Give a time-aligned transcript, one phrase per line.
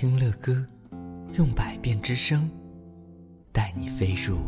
[0.00, 0.66] 听乐歌，
[1.34, 2.50] 用百变之声，
[3.52, 4.38] 带你飞入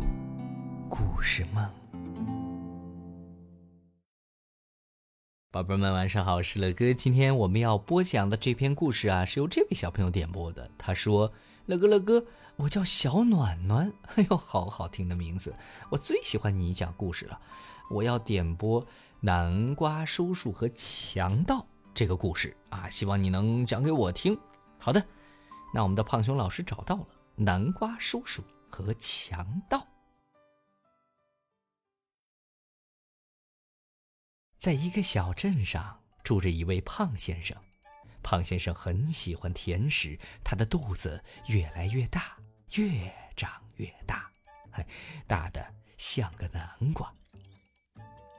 [0.89, 1.63] 故事梦。
[5.51, 6.91] 宝贝们，晚上好，我是乐哥。
[6.91, 10.67] 今天我们要播讲的这篇故事啊，是由这位小朋友点播的。
[10.75, 11.31] 他说
[11.67, 12.25] ：“乐哥，乐哥，
[12.55, 13.93] 我叫小暖暖。
[14.15, 15.53] 哎呦，好好听的名字！
[15.91, 17.39] 我最喜欢你讲故事了。
[17.91, 18.83] 我要点播
[19.19, 21.63] 南瓜叔叔和强盗
[21.93, 24.35] 这个故事啊，希望你能讲给我听。
[24.79, 25.05] 好的，
[25.73, 29.87] 那我们的胖熊老师找到了南瓜叔叔和强盗。”
[34.57, 37.57] 在一个小镇上，住着一位胖先生。
[38.21, 42.37] 胖先生很喜欢甜食，他的肚子越来越大，
[42.75, 44.31] 越长越大，
[44.71, 44.87] 嘿，
[45.27, 47.13] 大的像个南瓜。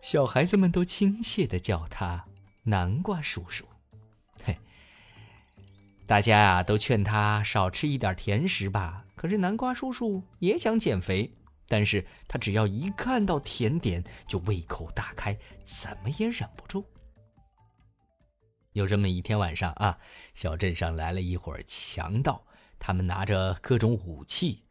[0.01, 2.27] 小孩子们都亲切地叫他
[2.65, 3.69] “南瓜叔叔”。
[6.07, 9.05] 大家呀都劝他少吃一点甜食吧。
[9.15, 11.35] 可是南瓜叔叔也想减肥。
[11.67, 16.85] 但是他只要一看到甜点，就胃口大开，怎么也忍不住。
[18.73, 19.99] 有这么一天晚上啊，
[20.35, 22.45] 小镇上来了一伙强盗，
[22.79, 24.65] 他们拿着各种武器，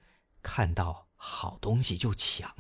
[0.44, 2.54] 看到好东西就抢。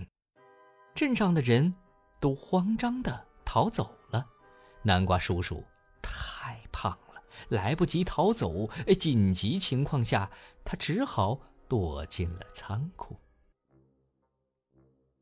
[0.95, 1.75] 镇上的人
[2.19, 4.25] 都慌张的逃走了。
[4.81, 5.63] 南瓜叔叔，
[7.49, 10.31] 来不及逃走，紧急情况下，
[10.63, 13.17] 他只好躲进了仓库。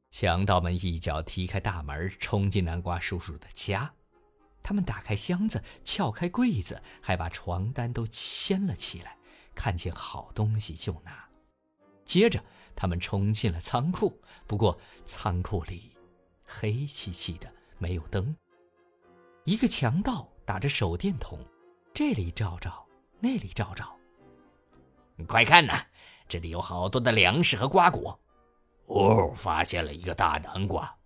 [0.10, 3.94] 强盗们一脚踢开大门，冲进南瓜叔叔的家。
[4.62, 9.18] 他们打开箱子，撬开柜子，还把床单都掀了起来。
[9.56, 11.30] 看见好东西就拿。
[12.06, 12.44] 接着，
[12.76, 14.22] 他们冲进了仓库。
[14.46, 15.96] 不过，仓库里
[16.44, 18.36] 黑漆漆的，没有灯。
[19.46, 21.40] 一个强盗打着手电筒，
[21.94, 22.88] 这里照照，
[23.20, 23.98] 那里照照。
[25.28, 25.86] 快看呐，
[26.28, 28.18] 这里有好多的粮食和瓜果。
[28.86, 30.98] 哦，发现了一个大南瓜。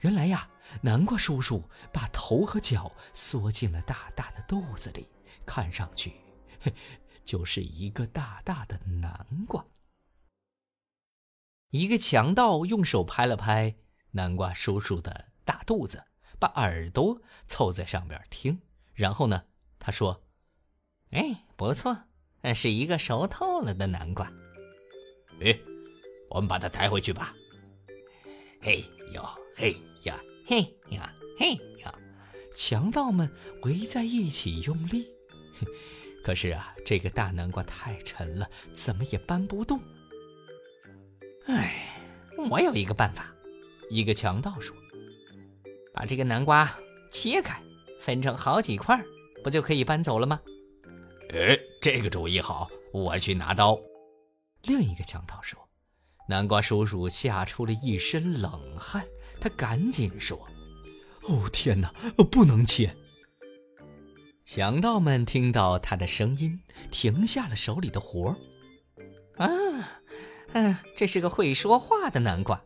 [0.00, 0.48] 原来呀，
[0.82, 5.10] 南瓜叔叔把头和脚缩进了大大的肚子里，
[5.46, 6.12] 看上去
[7.24, 9.64] 就是一个大大的南瓜。
[11.70, 13.74] 一个强盗用手拍了拍
[14.12, 16.04] 南瓜叔叔的大肚子，
[16.38, 18.60] 把耳朵凑在上边听。
[18.92, 19.44] 然后呢，
[19.84, 20.18] 他说
[21.12, 21.94] ：“哎，不错，
[22.54, 24.32] 是一个熟透了的南瓜。”
[25.44, 25.58] 哎。
[26.30, 27.32] 我们把它抬回去吧。
[28.60, 29.24] 嘿哟，
[29.54, 31.94] 嘿呀，嘿呀，嘿呀！
[32.56, 33.30] 强盗们
[33.62, 35.06] 围在一起用力，
[36.24, 39.80] 可是啊，这个大南瓜太沉了，怎么也搬不动。
[41.46, 41.94] 哎，
[42.50, 43.32] 我有一个办法。
[43.90, 44.74] 一个强盗说
[45.94, 46.68] ：“把这个南瓜
[47.12, 47.62] 切开，
[48.00, 49.00] 分成好几块，
[49.44, 50.40] 不就可以搬走了吗？”
[51.32, 53.78] 哎，这个主意好，我去拿刀。
[54.62, 55.60] 另一个强盗说。
[56.26, 59.04] 南瓜叔叔吓出了一身冷汗，
[59.38, 60.38] 他赶紧说
[61.28, 61.92] ：“哦，天哪，
[62.30, 62.96] 不能切！”
[64.42, 66.58] 强盗们听到他的声音，
[66.90, 68.36] 停下了手里的活儿。
[69.36, 70.00] 啊，
[70.54, 72.58] 嗯，这是个会说话的南瓜，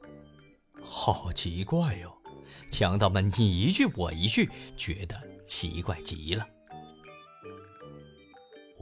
[0.80, 2.16] 好奇怪哟！
[2.70, 6.46] 强盗们你一句我一句，觉得奇怪极了。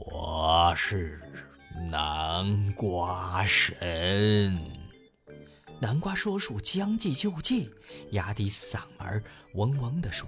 [0.09, 1.21] 我是。
[1.91, 4.57] 南瓜神，
[5.81, 7.69] 南瓜叔叔将计就计，
[8.11, 9.21] 压低嗓门，
[9.55, 10.27] 嗡嗡地说：“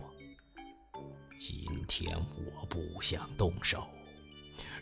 [1.39, 3.87] 今天我不想动手，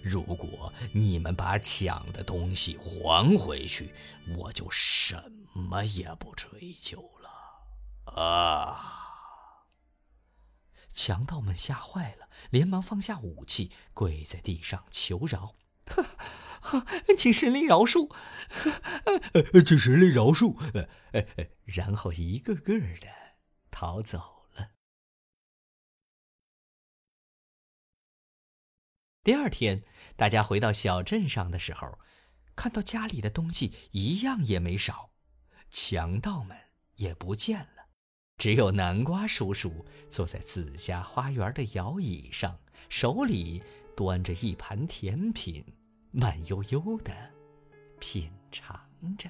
[0.02, 3.94] 如果你们把抢的东西还回去，
[4.36, 5.16] 我就什
[5.54, 9.07] 么也不追究了。”啊！
[10.98, 15.56] 强盗们吓坏了，连忙放下武器，跪在地上求饶。
[17.16, 18.12] 请神灵饶恕，
[19.64, 20.58] 请神灵饶恕。
[21.66, 23.08] 然后一个个的
[23.70, 24.72] 逃走了。
[29.24, 29.84] 第二天，
[30.16, 32.00] 大家回到小镇上的时候，
[32.56, 35.12] 看到家里的东西一样也没少，
[35.70, 36.58] 强盗们
[36.96, 37.77] 也不见了，
[38.38, 42.56] 只有南瓜叔叔坐在自家花园的摇椅上，
[42.88, 43.64] 手里
[43.96, 45.66] 端着一盘甜品。
[46.12, 47.12] 慢悠悠的
[48.00, 48.80] 品尝
[49.18, 49.30] 着。